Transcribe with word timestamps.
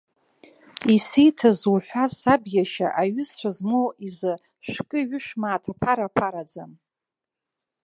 Исиҭаз 0.95 1.55
зуҳәаз 1.61 2.11
саб 2.21 2.43
иашьа, 2.53 2.87
аҩызцәа 3.01 3.49
змоу 3.57 3.87
изы 4.05 4.33
шәкы-ҩышә 4.69 5.31
мааҭ 5.41 5.63
аԥара 5.71 6.07
ԥараӡам. 6.15 6.71